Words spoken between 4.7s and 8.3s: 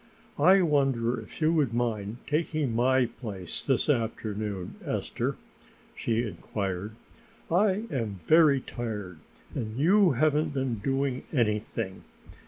Esther?" she inquired. "I am